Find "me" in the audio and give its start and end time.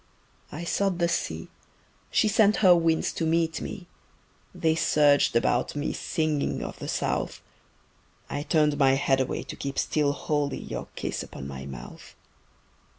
3.61-3.85, 5.75-5.93